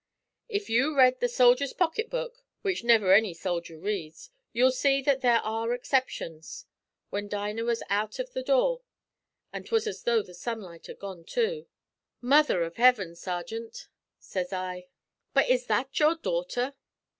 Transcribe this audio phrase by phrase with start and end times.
[0.49, 5.21] "If you read the 'Soldier's Pocket Book,' which never any soldier reads, you'll see that
[5.21, 6.65] there are exceptions.
[7.11, 8.81] When Dinah was out av the door
[9.53, 11.67] (an' 'twas as tho' the sunlight had gone too),
[12.19, 14.87] 'Mother av Hiven, sergint!' sez I,
[15.35, 16.73] 'but is that your daughter?'